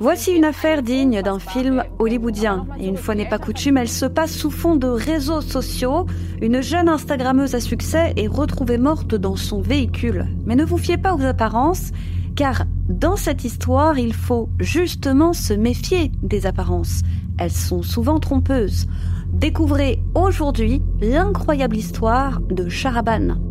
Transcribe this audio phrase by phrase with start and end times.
[0.00, 2.68] Voici une affaire digne d'un film hollywoodien.
[2.78, 6.06] Et une fois n'est pas coutume, elle se passe sous fond de réseaux sociaux.
[6.40, 10.26] Une jeune Instagrammeuse à succès est retrouvée morte dans son véhicule.
[10.46, 11.90] Mais ne vous fiez pas aux apparences,
[12.36, 17.02] car dans cette histoire, il faut justement se méfier des apparences.
[17.36, 18.86] Elles sont souvent trompeuses.
[19.32, 23.47] Découvrez aujourd'hui l'incroyable histoire de Charaban.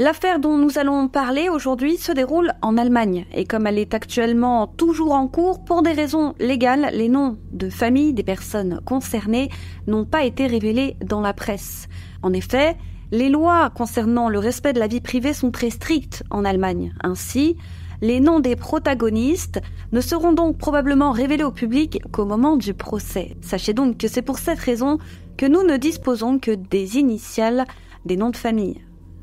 [0.00, 4.68] L'affaire dont nous allons parler aujourd'hui se déroule en Allemagne et comme elle est actuellement
[4.68, 9.50] toujours en cours, pour des raisons légales, les noms de famille des personnes concernées
[9.88, 11.88] n'ont pas été révélés dans la presse.
[12.22, 12.76] En effet,
[13.10, 16.94] les lois concernant le respect de la vie privée sont très strictes en Allemagne.
[17.02, 17.56] Ainsi,
[18.00, 19.60] les noms des protagonistes
[19.90, 23.36] ne seront donc probablement révélés au public qu'au moment du procès.
[23.40, 24.98] Sachez donc que c'est pour cette raison
[25.36, 27.64] que nous ne disposons que des initiales
[28.04, 28.80] des noms de famille.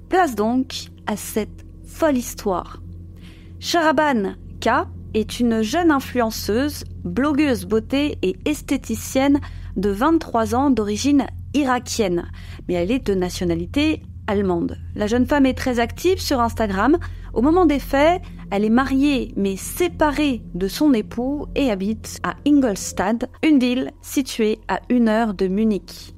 [0.09, 2.81] Place donc à cette folle histoire.
[3.59, 9.39] Sharaban K est une jeune influenceuse, blogueuse beauté et esthéticienne
[9.76, 12.30] de 23 ans d'origine irakienne,
[12.67, 14.78] mais elle est de nationalité allemande.
[14.95, 16.98] La jeune femme est très active sur Instagram.
[17.33, 22.36] Au moment des faits, elle est mariée mais séparée de son époux et habite à
[22.48, 26.14] Ingolstadt, une ville située à une heure de Munich.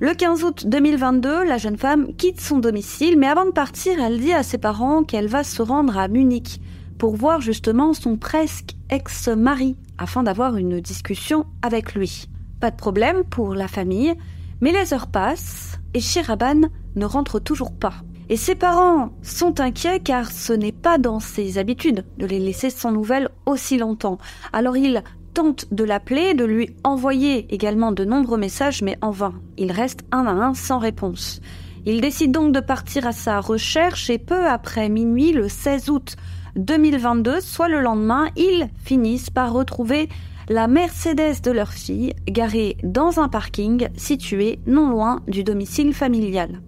[0.00, 4.20] Le 15 août 2022, la jeune femme quitte son domicile, mais avant de partir, elle
[4.20, 6.60] dit à ses parents qu'elle va se rendre à Munich
[6.98, 12.28] pour voir justement son presque ex-mari afin d'avoir une discussion avec lui.
[12.60, 14.14] Pas de problème pour la famille,
[14.60, 17.94] mais les heures passent et Shiraban ne rentre toujours pas.
[18.28, 22.70] Et ses parents sont inquiets car ce n'est pas dans ses habitudes de les laisser
[22.70, 24.18] sans nouvelles aussi longtemps.
[24.52, 25.02] Alors ils
[25.38, 29.34] tente de l'appeler, de lui envoyer également de nombreux messages, mais en vain.
[29.56, 31.40] Il reste un à un sans réponse.
[31.86, 36.16] Il décide donc de partir à sa recherche et peu après minuit, le 16 août
[36.56, 40.08] 2022, soit le lendemain, ils finissent par retrouver
[40.48, 46.62] la Mercedes de leur fille garée dans un parking situé non loin du domicile familial.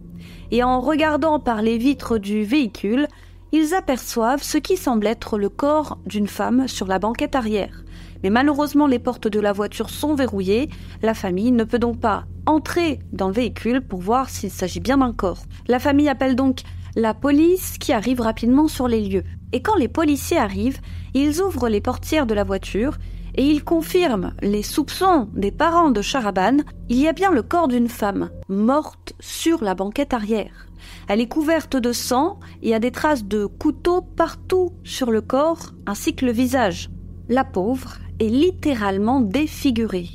[0.52, 3.08] Et en regardant par les vitres du véhicule,
[3.50, 7.82] ils aperçoivent ce qui semble être le corps d'une femme sur la banquette arrière.
[8.22, 10.68] Mais malheureusement, les portes de la voiture sont verrouillées.
[11.02, 14.98] La famille ne peut donc pas entrer dans le véhicule pour voir s'il s'agit bien
[14.98, 15.44] d'un corps.
[15.68, 16.62] La famille appelle donc
[16.96, 19.24] la police qui arrive rapidement sur les lieux.
[19.52, 20.80] Et quand les policiers arrivent,
[21.14, 22.96] ils ouvrent les portières de la voiture
[23.34, 26.58] et ils confirment les soupçons des parents de Charaban.
[26.88, 30.66] Il y a bien le corps d'une femme morte sur la banquette arrière.
[31.08, 35.72] Elle est couverte de sang et a des traces de couteau partout sur le corps
[35.86, 36.90] ainsi que le visage.
[37.28, 40.08] La pauvre est littéralement défigurée.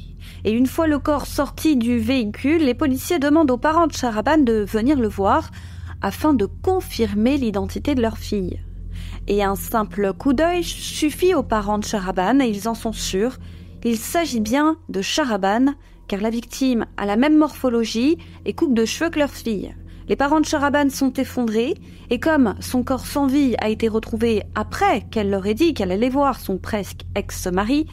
[0.45, 4.37] Et une fois le corps sorti du véhicule, les policiers demandent aux parents de Charaban
[4.37, 5.49] de venir le voir
[6.01, 8.59] afin de confirmer l'identité de leur fille.
[9.27, 13.37] Et un simple coup d'œil suffit aux parents de Charaban et ils en sont sûrs.
[13.83, 15.73] Il s'agit bien de Charaban,
[16.07, 19.75] car la victime a la même morphologie et coupe de cheveux que leur fille.
[20.07, 21.73] Les parents de Charaban sont effondrés,
[22.11, 25.91] et comme son corps sans vie a été retrouvé après qu'elle leur ait dit qu'elle
[25.91, 27.87] allait voir son presque ex-mari,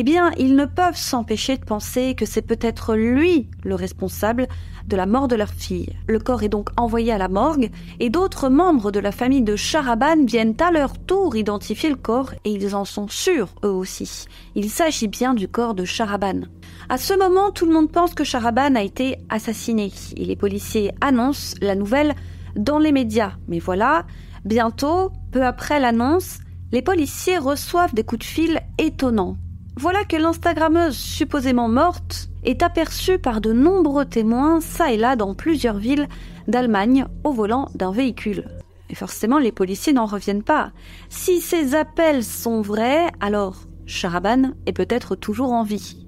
[0.00, 4.46] eh bien, ils ne peuvent s'empêcher de penser que c'est peut-être lui le responsable
[4.86, 5.96] de la mort de leur fille.
[6.06, 9.56] Le corps est donc envoyé à la morgue et d'autres membres de la famille de
[9.56, 14.26] Charaban viennent à leur tour identifier le corps et ils en sont sûrs eux aussi.
[14.54, 16.42] Il s'agit bien du corps de Charaban.
[16.88, 20.92] À ce moment, tout le monde pense que Charaban a été assassiné et les policiers
[21.00, 22.14] annoncent la nouvelle
[22.54, 23.32] dans les médias.
[23.48, 24.06] Mais voilà,
[24.44, 26.38] bientôt, peu après l'annonce,
[26.70, 29.36] les policiers reçoivent des coups de fil étonnants.
[29.80, 35.36] Voilà que l'Instagrammeuse supposément morte est aperçue par de nombreux témoins ça et là dans
[35.36, 36.08] plusieurs villes
[36.48, 38.48] d'Allemagne au volant d'un véhicule.
[38.90, 40.72] Et forcément, les policiers n'en reviennent pas.
[41.10, 43.54] Si ces appels sont vrais, alors
[43.86, 46.04] Charaban est peut-être toujours en vie.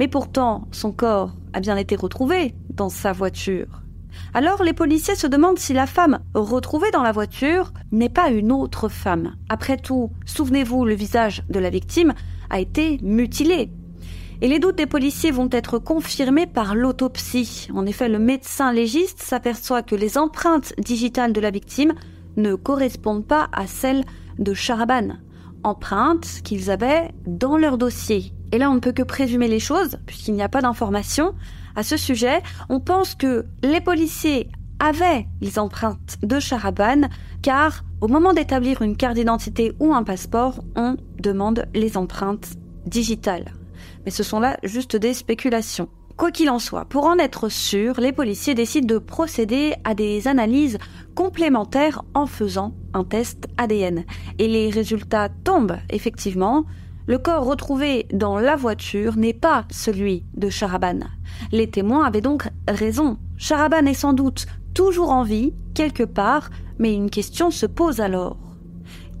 [0.00, 3.82] Mais pourtant, son corps a bien été retrouvé dans sa voiture.
[4.34, 8.50] Alors les policiers se demandent si la femme retrouvée dans la voiture n'est pas une
[8.50, 9.36] autre femme.
[9.48, 12.14] Après tout, souvenez-vous, le visage de la victime
[12.52, 13.70] a été mutilé.
[14.40, 17.68] Et les doutes des policiers vont être confirmés par l'autopsie.
[17.74, 21.94] En effet, le médecin légiste s'aperçoit que les empreintes digitales de la victime
[22.36, 24.04] ne correspondent pas à celles
[24.38, 25.16] de Charaban.
[25.62, 28.32] Empreintes qu'ils avaient dans leur dossier.
[28.50, 31.34] Et là, on ne peut que présumer les choses, puisqu'il n'y a pas d'informations
[31.76, 32.42] à ce sujet.
[32.68, 34.48] On pense que les policiers
[34.80, 37.02] avaient les empreintes de Charaban,
[37.42, 42.50] car au moment d'établir une carte d'identité ou un passeport, on demande les empreintes
[42.86, 43.54] digitales.
[44.04, 45.88] Mais ce sont là juste des spéculations.
[46.16, 50.28] Quoi qu'il en soit, pour en être sûr, les policiers décident de procéder à des
[50.28, 50.78] analyses
[51.14, 54.04] complémentaires en faisant un test ADN.
[54.38, 56.64] Et les résultats tombent, effectivement.
[57.06, 61.00] Le corps retrouvé dans la voiture n'est pas celui de Charaban.
[61.50, 63.18] Les témoins avaient donc raison.
[63.36, 68.36] Charaban est sans doute toujours en vie, quelque part, mais une question se pose alors.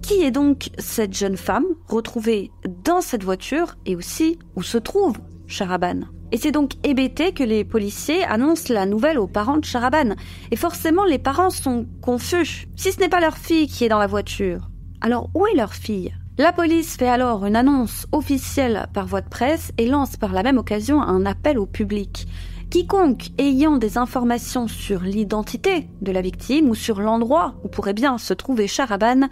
[0.02, 2.50] Qui est donc cette jeune femme retrouvée
[2.84, 5.16] dans cette voiture et aussi où se trouve
[5.46, 6.00] Charaban
[6.32, 10.14] et c'est donc hébété que les policiers annoncent la nouvelle aux parents de Charaban.
[10.50, 12.68] Et forcément, les parents sont confus.
[12.74, 14.70] Si ce n'est pas leur fille qui est dans la voiture,
[15.02, 16.14] alors où est leur fille?
[16.38, 20.42] La police fait alors une annonce officielle par voie de presse et lance par la
[20.42, 22.26] même occasion un appel au public.
[22.70, 28.16] Quiconque ayant des informations sur l'identité de la victime ou sur l'endroit où pourrait bien
[28.16, 29.28] se trouver Charaban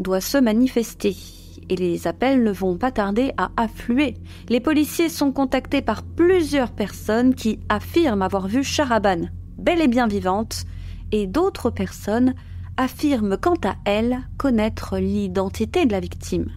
[0.00, 1.16] doit se manifester
[1.68, 4.16] et les appels ne vont pas tarder à affluer.
[4.48, 10.08] Les policiers sont contactés par plusieurs personnes qui affirment avoir vu Charaban bel et bien
[10.08, 10.64] vivante
[11.12, 12.34] et d'autres personnes
[12.76, 16.50] affirment quant à elles connaître l'identité de la victime.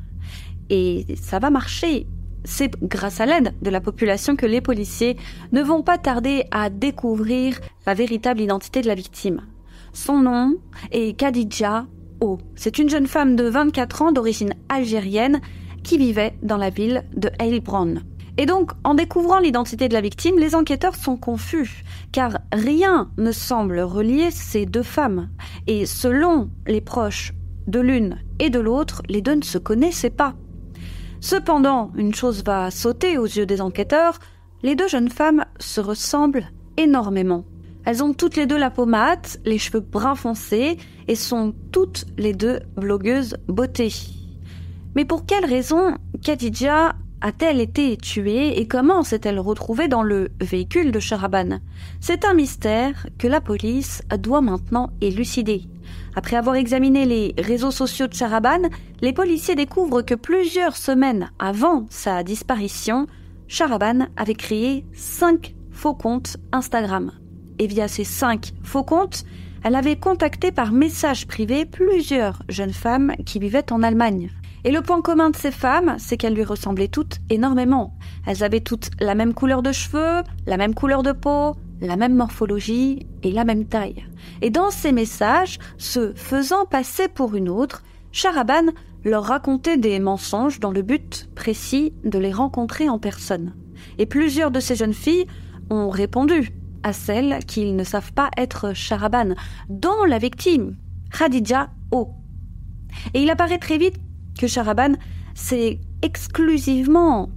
[0.70, 2.08] Et ça va marcher.
[2.46, 5.18] C'est grâce à l'aide de la population que les policiers
[5.52, 9.42] ne vont pas tarder à découvrir la véritable identité de la victime.
[9.94, 10.56] Son nom
[10.92, 11.86] est Khadija
[12.56, 15.42] c'est une jeune femme de 24 ans d'origine algérienne
[15.84, 18.02] qui vivait dans la ville de Heilbronn.
[18.38, 23.32] Et donc, en découvrant l'identité de la victime, les enquêteurs sont confus, car rien ne
[23.32, 25.30] semble relier ces deux femmes.
[25.68, 27.34] Et selon les proches
[27.68, 30.34] de l'une et de l'autre, les deux ne se connaissaient pas.
[31.20, 34.20] Cependant, une chose va sauter aux yeux des enquêteurs,
[34.64, 36.48] les deux jeunes femmes se ressemblent
[36.78, 37.46] énormément.
[37.86, 40.78] Elles ont toutes les deux la peau mate, les cheveux brun foncé
[41.08, 43.92] et sont toutes les deux blogueuses beauté.
[44.96, 50.92] Mais pour quelle raison Khadija a-t-elle été tuée et comment s'est-elle retrouvée dans le véhicule
[50.92, 51.60] de Sharaban?
[52.00, 55.64] C'est un mystère que la police doit maintenant élucider.
[56.16, 58.70] Après avoir examiné les réseaux sociaux de Sharaban,
[59.02, 63.08] les policiers découvrent que plusieurs semaines avant sa disparition,
[63.48, 67.12] Sharaban avait créé cinq faux comptes Instagram
[67.64, 69.24] et via ces cinq faux comptes,
[69.64, 74.30] elle avait contacté par message privé plusieurs jeunes femmes qui vivaient en Allemagne.
[74.66, 77.98] Et le point commun de ces femmes, c'est qu'elles lui ressemblaient toutes énormément.
[78.28, 82.16] Elles avaient toutes la même couleur de cheveux, la même couleur de peau, la même
[82.16, 84.06] morphologie et la même taille.
[84.42, 87.82] Et dans ces messages, se faisant passer pour une autre,
[88.12, 88.74] Charaban
[89.06, 93.54] leur racontait des mensonges dans le but précis de les rencontrer en personne.
[94.00, 95.28] Et plusieurs de ces jeunes filles
[95.70, 96.52] ont répondu
[96.84, 99.36] à celles qu'ils ne savent pas être Charaban,
[99.70, 100.76] dont la victime,
[101.12, 102.12] Khadija O.
[103.14, 103.96] Et il apparaît très vite
[104.40, 104.94] que Charaban
[105.34, 107.30] s'est exclusivement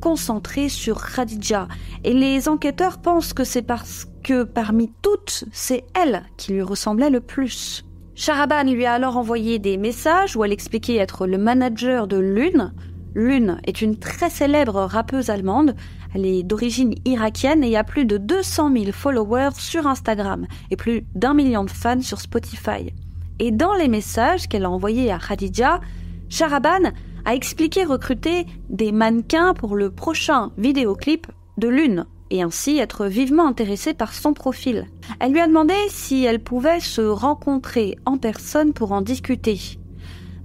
[0.00, 1.68] concentré sur Khadija,
[2.04, 7.10] et les enquêteurs pensent que c'est parce que parmi toutes, c'est elle qui lui ressemblait
[7.10, 7.84] le plus.
[8.14, 12.72] Charaban lui a alors envoyé des messages où elle expliquait être le manager de l'une.
[13.14, 15.74] L'une est une très célèbre rappeuse allemande
[16.14, 21.04] elle est d'origine irakienne et a plus de 200 000 followers sur Instagram et plus
[21.14, 22.92] d'un million de fans sur Spotify.
[23.38, 25.80] Et dans les messages qu'elle a envoyés à Khadija,
[26.28, 26.92] Sharaban
[27.24, 31.26] a expliqué recruter des mannequins pour le prochain vidéoclip
[31.58, 34.86] de Lune et ainsi être vivement intéressée par son profil.
[35.20, 39.60] Elle lui a demandé si elle pouvait se rencontrer en personne pour en discuter.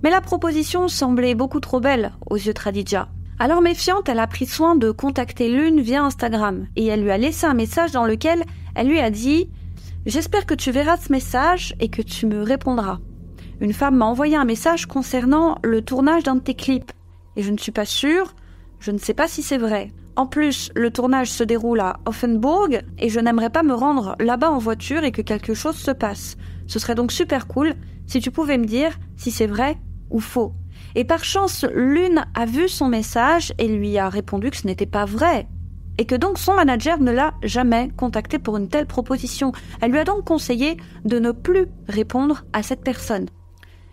[0.04, 3.10] Mais la proposition semblait beaucoup trop belle aux yeux de Khadija.
[3.40, 7.20] Alors méfiante, elle a pris soin de contacter l'une via Instagram et elle lui a
[7.20, 9.48] laissé un message dans lequel elle lui a dit
[10.08, 12.98] J'espère que tu verras ce message et que tu me répondras.
[13.62, 16.92] Une femme m'a envoyé un message concernant le tournage d'un de tes clips
[17.36, 18.34] et je ne suis pas sûre,
[18.80, 19.92] je ne sais pas si c'est vrai.
[20.16, 24.50] En plus, le tournage se déroule à Offenburg et je n'aimerais pas me rendre là-bas
[24.50, 26.38] en voiture et que quelque chose se passe.
[26.66, 27.76] Ce serait donc super cool
[28.08, 29.78] si tu pouvais me dire si c'est vrai
[30.10, 30.54] ou faux.
[30.98, 34.88] Et par chance, l'une a vu son message et lui a répondu que ce n'était
[34.88, 35.48] pas vrai.
[36.00, 39.52] Et que donc son manager ne l'a jamais contacté pour une telle proposition.
[39.80, 43.28] Elle lui a donc conseillé de ne plus répondre à cette personne.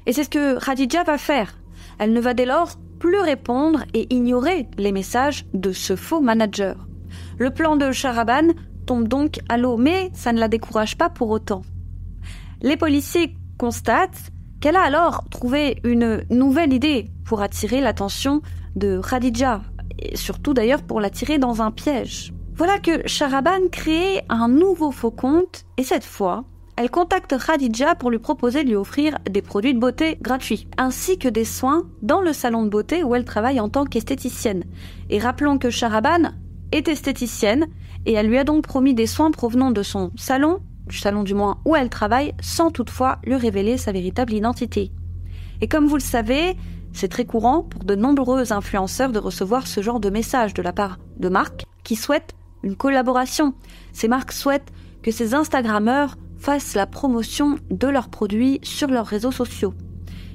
[0.07, 1.59] Et c'est ce que Khadija va faire.
[1.99, 6.89] Elle ne va dès lors plus répondre et ignorer les messages de ce faux manager.
[7.37, 8.55] Le plan de Sharaban
[8.87, 11.61] tombe donc à l'eau, mais ça ne la décourage pas pour autant.
[12.63, 14.33] Les policiers constatent
[14.65, 18.41] qu'elle a alors trouvé une nouvelle idée pour attirer l'attention
[18.77, 19.61] de Khadija,
[19.99, 22.33] et surtout d'ailleurs pour l'attirer dans un piège.
[22.55, 26.45] Voilà que Sharaban crée un nouveau faux compte, et cette fois,
[26.77, 31.19] elle contacte Khadija pour lui proposer de lui offrir des produits de beauté gratuits, ainsi
[31.19, 34.65] que des soins dans le salon de beauté où elle travaille en tant qu'esthéticienne.
[35.11, 36.31] Et rappelons que Sharaban
[36.73, 37.67] est esthéticienne
[38.07, 41.35] et elle lui a donc promis des soins provenant de son salon, du salon du
[41.35, 44.91] moins où elle travaille, sans toutefois lui révéler sa véritable identité.
[45.61, 46.57] Et comme vous le savez,
[46.93, 50.73] c'est très courant pour de nombreux influenceurs de recevoir ce genre de message de la
[50.73, 53.55] part de marques qui souhaitent une collaboration.
[53.93, 54.73] Ces marques souhaitent
[55.03, 59.75] que ces Instagrammeurs fassent la promotion de leurs produits sur leurs réseaux sociaux.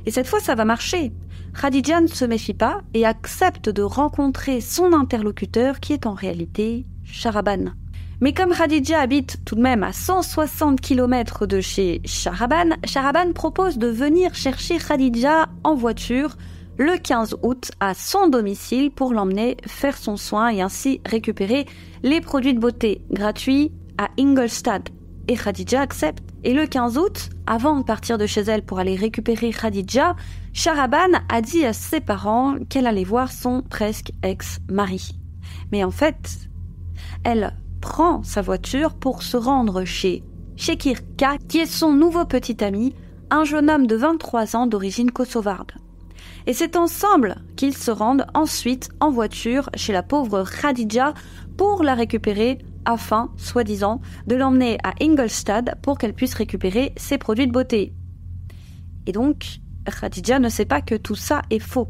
[0.06, 1.12] Et cette fois, ça va marcher.
[1.60, 6.86] Khadija ne se méfie pas et accepte de rencontrer son interlocuteur qui est en réalité
[7.04, 7.74] Sharaban.
[8.22, 13.78] Mais comme Khadija habite tout de même à 160 km de chez Sharaban, Sharaban propose
[13.78, 16.36] de venir chercher Khadija en voiture
[16.78, 21.66] le 15 août à son domicile pour l'emmener faire son soin et ainsi récupérer
[22.04, 24.92] les produits de beauté gratuits à Ingolstadt.
[25.30, 26.24] Et Khadija accepte.
[26.44, 30.16] Et le 15 août, avant de partir de chez elle pour aller récupérer Khadija,
[30.52, 35.12] Sharaban a dit à ses parents qu'elle allait voir son presque ex-mari.
[35.72, 36.50] Mais en fait,
[37.24, 40.24] elle prend sa voiture pour se rendre chez
[40.56, 42.94] Shekir K, qui est son nouveau petit ami,
[43.30, 45.72] un jeune homme de 23 ans d'origine kosovarde.
[46.48, 51.14] Et c'est ensemble qu'ils se rendent ensuite en voiture chez la pauvre Khadija
[51.58, 57.48] pour la récupérer afin, soi-disant, de l'emmener à Ingolstadt pour qu'elle puisse récupérer ses produits
[57.48, 57.94] de beauté.
[59.06, 61.90] Et donc, Khadija ne sait pas que tout ça est faux.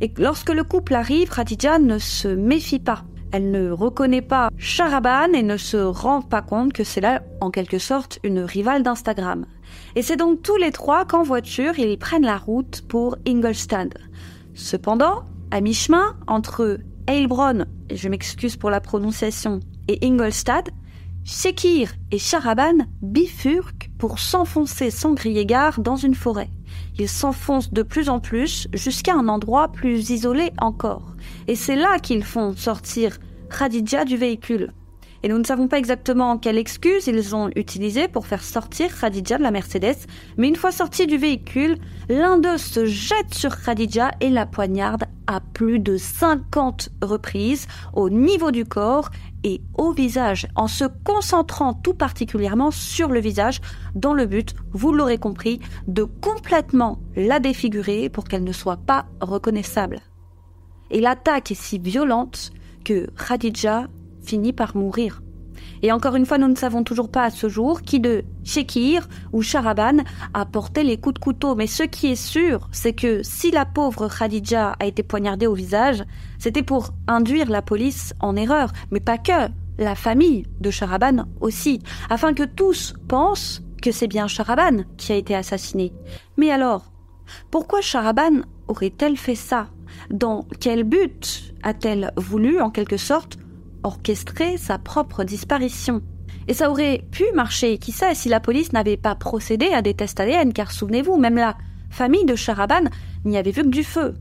[0.00, 3.04] Et lorsque le couple arrive, Khadija ne se méfie pas.
[3.32, 7.50] Elle ne reconnaît pas Sharaban et ne se rend pas compte que c'est là, en
[7.50, 9.46] quelque sorte, une rivale d'Instagram.
[9.96, 13.96] Et c'est donc tous les trois qu'en voiture, ils prennent la route pour Ingolstadt.
[14.54, 20.70] Cependant, à mi-chemin, entre Heilbronn, et je m'excuse pour la prononciation, et Ingolstadt,
[21.24, 26.50] Shekir et Sharaban bifurquent pour s'enfoncer sans griller gare dans une forêt.
[26.98, 31.14] Ils s'enfoncent de plus en plus jusqu'à un endroit plus isolé encore.
[31.48, 33.18] Et c'est là qu'ils font sortir
[33.50, 34.72] Khadija du véhicule.
[35.22, 39.38] Et nous ne savons pas exactement quelle excuse ils ont utilisée pour faire sortir Khadija
[39.38, 39.98] de la Mercedes,
[40.36, 45.04] mais une fois sorti du véhicule, l'un d'eux se jette sur Khadija et la poignarde
[45.32, 49.10] à plus de 50 reprises au niveau du corps
[49.44, 53.60] et au visage, en se concentrant tout particulièrement sur le visage,
[53.94, 59.06] dans le but, vous l'aurez compris, de complètement la défigurer pour qu'elle ne soit pas
[59.20, 60.00] reconnaissable.
[60.90, 62.52] Et l'attaque est si violente
[62.84, 63.88] que Khadija
[64.22, 65.21] finit par mourir.
[65.82, 69.08] Et encore une fois, nous ne savons toujours pas à ce jour qui de Shekir
[69.32, 69.98] ou Sharaban
[70.32, 71.56] a porté les coups de couteau.
[71.56, 75.54] Mais ce qui est sûr, c'est que si la pauvre Khadija a été poignardée au
[75.54, 76.04] visage,
[76.38, 78.72] c'était pour induire la police en erreur.
[78.92, 84.28] Mais pas que, la famille de Sharaban aussi, afin que tous pensent que c'est bien
[84.28, 85.92] Sharaban qui a été assassiné.
[86.36, 86.92] Mais alors,
[87.50, 89.68] pourquoi Sharaban aurait-elle fait ça?
[90.10, 93.38] Dans quel but a-t-elle voulu, en quelque sorte,
[93.82, 96.02] orchestrer sa propre disparition.
[96.48, 99.94] Et ça aurait pu marcher, qui sait, si la police n'avait pas procédé à des
[99.94, 101.56] tests ADN, car souvenez-vous, même la
[101.90, 102.84] famille de Sharaban
[103.24, 104.14] n'y avait vu que du feu.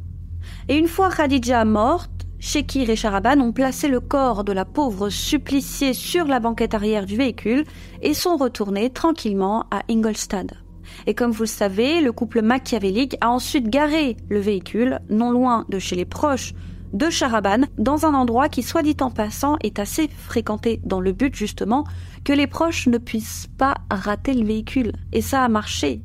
[0.68, 5.10] Et une fois Khadija morte, Shekir et Sharaban ont placé le corps de la pauvre
[5.10, 7.66] suppliciée sur la banquette arrière du véhicule
[8.02, 10.56] et sont retournés tranquillement à Ingolstadt.
[11.06, 15.66] Et comme vous le savez, le couple machiavélique a ensuite garé le véhicule non loin
[15.70, 16.54] de chez les proches
[16.94, 21.12] de Charaban dans un endroit qui, soit dit en passant, est assez fréquenté dans le
[21.12, 21.86] but justement
[22.24, 24.94] que les proches ne puissent pas rater le véhicule.
[25.12, 26.02] Et ça a marché.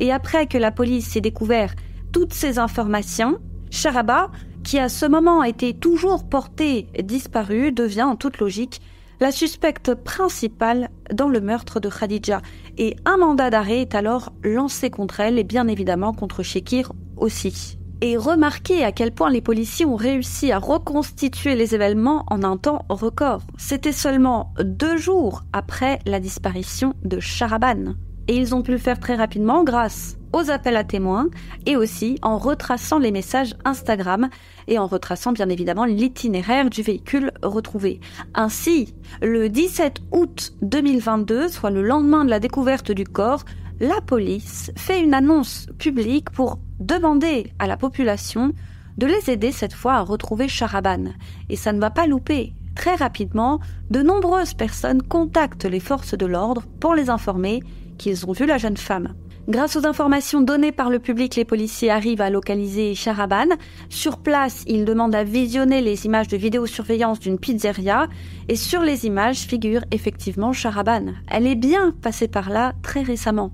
[0.00, 1.74] Et après que la police ait découvert
[2.12, 3.38] toutes ces informations,
[3.70, 4.30] Charaba,
[4.64, 8.80] qui à ce moment été toujours portée disparue, devient en toute logique
[9.20, 12.40] la suspecte principale dans le meurtre de Khadija.
[12.76, 17.77] Et un mandat d'arrêt est alors lancé contre elle et bien évidemment contre Shekir aussi
[18.00, 22.56] et remarquez à quel point les policiers ont réussi à reconstituer les événements en un
[22.56, 23.42] temps record.
[23.56, 27.94] C'était seulement deux jours après la disparition de Charaban.
[28.28, 31.28] Et ils ont pu le faire très rapidement grâce aux appels à témoins
[31.64, 34.28] et aussi en retraçant les messages Instagram
[34.66, 38.00] et en retraçant bien évidemment l'itinéraire du véhicule retrouvé.
[38.34, 43.44] Ainsi, le 17 août 2022, soit le lendemain de la découverte du corps,
[43.80, 48.52] la police fait une annonce publique pour demander à la population
[48.96, 51.12] de les aider cette fois à retrouver Charaban.
[51.48, 52.54] Et ça ne va pas louper.
[52.74, 57.62] Très rapidement, de nombreuses personnes contactent les forces de l'ordre pour les informer
[57.98, 59.14] qu'ils ont vu la jeune femme.
[59.48, 63.46] Grâce aux informations données par le public, les policiers arrivent à localiser Charaban.
[63.88, 68.08] Sur place, ils demandent à visionner les images de vidéosurveillance d'une pizzeria
[68.48, 71.14] et sur les images figure effectivement Charaban.
[71.30, 73.52] Elle est bien passée par là très récemment.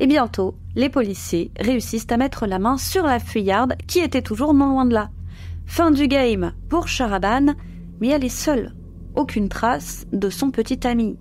[0.00, 4.52] Et bientôt, les policiers réussissent à mettre la main sur la fuyarde qui était toujours
[4.52, 5.10] non loin de là.
[5.64, 7.54] Fin du game pour Charaban,
[8.00, 8.72] mais elle est seule
[9.16, 11.16] aucune trace de son petit ami.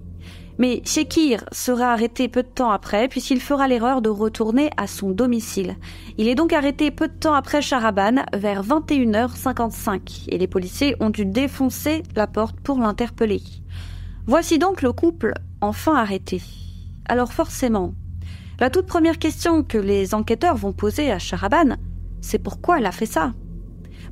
[0.58, 5.12] Mais Shekir sera arrêté peu de temps après, puisqu'il fera l'erreur de retourner à son
[5.12, 5.76] domicile.
[6.18, 11.10] Il est donc arrêté peu de temps après Charaban, vers 21h55, et les policiers ont
[11.10, 13.42] dû défoncer la porte pour l'interpeller.
[14.28, 16.42] Voici donc le couple enfin arrêté.
[17.08, 17.94] Alors forcément,
[18.60, 21.76] la toute première question que les enquêteurs vont poser à Charaban,
[22.22, 23.34] c'est pourquoi elle a fait ça?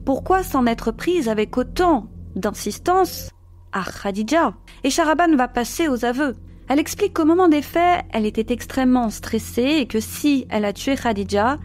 [0.05, 3.29] Pourquoi s'en être prise avec autant d'insistance
[3.73, 4.53] à Khadija
[4.83, 6.35] Et Charaban va passer aux aveux.
[6.69, 10.71] Elle explique qu'au moment des faits, elle était extrêmement stressée et que si elle a
[10.71, 11.57] tué Khadija,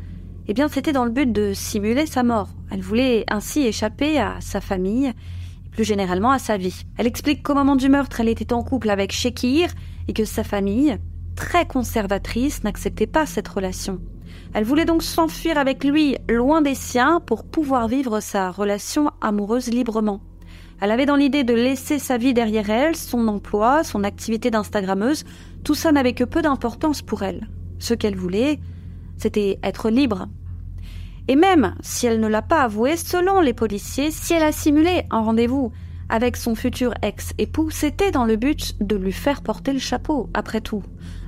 [0.48, 2.48] eh bien c'était dans le but de simuler sa mort.
[2.70, 6.82] Elle voulait ainsi échapper à sa famille et plus généralement à sa vie.
[6.96, 9.70] Elle explique qu'au moment du meurtre, elle était en couple avec Shekir
[10.08, 10.98] et que sa famille,
[11.36, 14.00] très conservatrice, n'acceptait pas cette relation.
[14.54, 19.68] Elle voulait donc s'enfuir avec lui loin des siens pour pouvoir vivre sa relation amoureuse
[19.68, 20.20] librement.
[20.80, 25.24] Elle avait dans l'idée de laisser sa vie derrière elle, son emploi, son activité d'instagrammeuse,
[25.64, 27.48] tout ça n'avait que peu d'importance pour elle.
[27.80, 28.60] Ce qu'elle voulait,
[29.16, 30.28] c'était être libre.
[31.26, 35.02] Et même si elle ne l'a pas avoué, selon les policiers, si elle a simulé
[35.10, 35.72] un rendez-vous
[36.08, 40.60] avec son futur ex-époux, c'était dans le but de lui faire porter le chapeau, après
[40.60, 40.82] tout.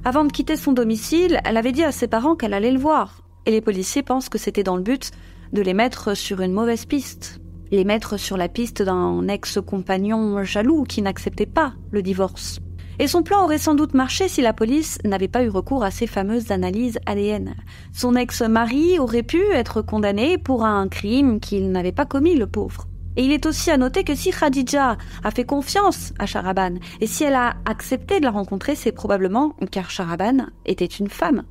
[0.04, 3.22] Avant de quitter son domicile, elle avait dit à ses parents qu'elle allait le voir.
[3.46, 5.10] Et les policiers pensent que c'était dans le but
[5.52, 7.40] de les mettre sur une mauvaise piste
[7.70, 12.60] les mettre sur la piste d'un ex-compagnon jaloux qui n'acceptait pas le divorce.
[12.98, 15.90] Et son plan aurait sans doute marché si la police n'avait pas eu recours à
[15.90, 17.54] ces fameuses analyses ADN.
[17.94, 22.89] Son ex-mari aurait pu être condamné pour un crime qu'il n'avait pas commis, le pauvre.
[23.20, 27.06] Et il est aussi à noter que si Khadija a fait confiance à Sharaban, et
[27.06, 31.42] si elle a accepté de la rencontrer, c'est probablement car Sharaban était une femme.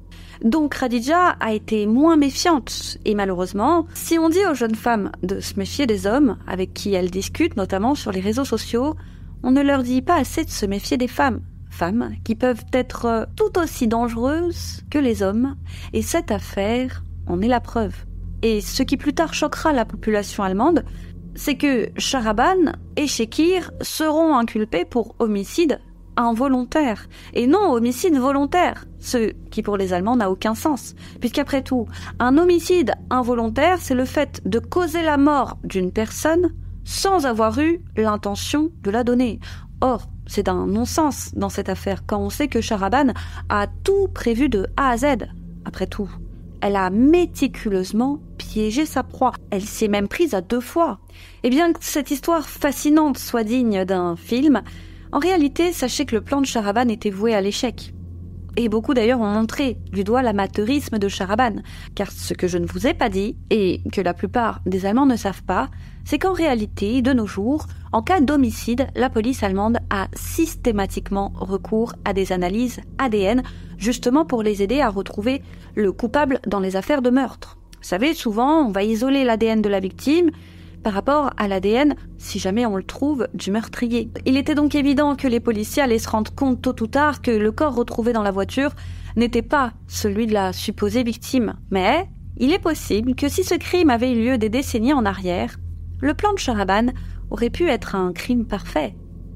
[0.44, 2.98] Donc Khadija a été moins méfiante.
[3.06, 6.96] Et malheureusement, si on dit aux jeunes femmes de se méfier des hommes avec qui
[6.96, 8.96] elles discutent, notamment sur les réseaux sociaux,
[9.44, 11.42] on ne leur dit pas assez de se méfier des femmes.
[11.70, 15.56] Femmes qui peuvent être tout aussi dangereuses que les hommes.
[15.94, 17.94] Et cette affaire en est la preuve.
[18.42, 20.86] Et ce qui plus tard choquera la population allemande,
[21.40, 25.80] c'est que Sharaban et Shekir seront inculpés pour homicide
[26.18, 31.88] involontaire et non homicide volontaire, ce qui pour les Allemands n'a aucun sens, puisqu'après tout,
[32.20, 37.82] un homicide involontaire, c'est le fait de causer la mort d'une personne sans avoir eu
[37.96, 39.40] l'intention de la donner.
[39.80, 43.14] Or, c'est un non-sens dans cette affaire quand on sait que Sharaban
[43.48, 45.06] a tout prévu de A à Z.
[45.64, 46.10] Après tout,
[46.62, 49.34] elle a méticuleusement piégé sa proie.
[49.52, 51.00] Elle s'est même prise à deux fois.
[51.44, 54.62] Et bien que cette histoire fascinante soit digne d'un film,
[55.12, 57.94] en réalité, sachez que le plan de Charaban était voué à l'échec.
[58.58, 61.62] Et beaucoup d'ailleurs ont montré du doigt l'amateurisme de Charaban,
[61.96, 65.06] car ce que je ne vous ai pas dit, et que la plupart des Allemands
[65.06, 65.70] ne savent pas,
[66.10, 71.94] c'est qu'en réalité, de nos jours, en cas d'homicide, la police allemande a systématiquement recours
[72.04, 73.44] à des analyses ADN,
[73.78, 75.44] justement pour les aider à retrouver
[75.76, 77.60] le coupable dans les affaires de meurtre.
[77.74, 80.32] Vous savez, souvent, on va isoler l'ADN de la victime,
[80.82, 84.10] par rapport à l'ADN, si jamais on le trouve, du meurtrier.
[84.26, 87.30] Il était donc évident que les policiers allaient se rendre compte tôt ou tard que
[87.30, 88.72] le corps retrouvé dans la voiture
[89.16, 91.54] n'était pas celui de la supposée victime.
[91.70, 95.58] Mais il est possible que si ce crime avait eu lieu des décennies en arrière,
[96.02, 96.88] le plan de Charaban
[97.30, 98.96] aurait pu être un crime parfait.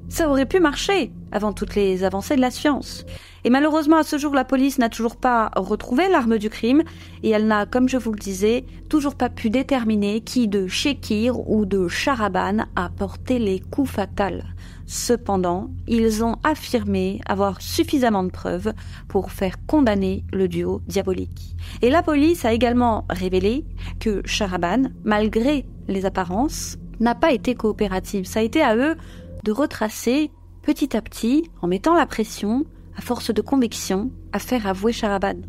[0.10, 3.06] Ça aurait pu marcher avant toutes les avancées de la science.
[3.46, 6.84] Et malheureusement, à ce jour, la police n'a toujours pas retrouvé l'arme du crime
[7.24, 11.50] et elle n'a, comme je vous le disais, toujours pas pu déterminer qui de Shekir
[11.50, 14.46] ou de Charaban a porté les coups fatals.
[14.86, 18.74] Cependant, ils ont affirmé avoir suffisamment de preuves
[19.08, 21.56] pour faire condamner le duo diabolique.
[21.82, 23.66] Et la police a également révélé
[24.00, 28.26] que Charaban, malgré les apparences, n'a pas été coopérative.
[28.26, 28.96] Ça a été à eux
[29.44, 32.66] de retracer petit à petit, en mettant la pression,
[32.98, 35.42] à force de conviction, à faire avouer Charaban.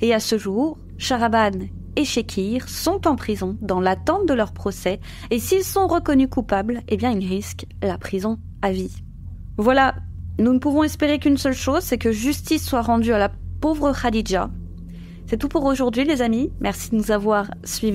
[0.00, 5.00] Et à ce jour, Charaban et Shekir sont en prison dans l'attente de leur procès,
[5.30, 9.02] et s'ils sont reconnus coupables, eh bien ils risquent la prison à vie.
[9.56, 9.94] Voilà,
[10.38, 13.92] nous ne pouvons espérer qu'une seule chose, c'est que justice soit rendue à la pauvre
[13.92, 14.50] Khadija.
[15.26, 17.88] C'est tout pour aujourd'hui les amis, merci de nous avoir suivis.